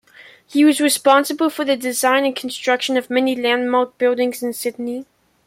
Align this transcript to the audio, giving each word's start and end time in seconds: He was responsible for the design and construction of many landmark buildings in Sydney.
He 0.47 0.65
was 0.65 0.81
responsible 0.81 1.51
for 1.51 1.63
the 1.63 1.77
design 1.77 2.25
and 2.25 2.35
construction 2.35 2.97
of 2.97 3.11
many 3.11 3.35
landmark 3.35 3.99
buildings 3.99 4.41
in 4.41 4.51
Sydney. 4.51 5.05